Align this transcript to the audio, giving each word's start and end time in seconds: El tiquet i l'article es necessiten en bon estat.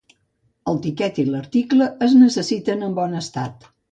El 0.71 0.79
tiquet 0.85 1.19
i 1.25 1.25
l'article 1.27 1.89
es 2.07 2.17
necessiten 2.23 2.83
en 2.89 2.99
bon 3.01 3.17
estat. 3.23 3.71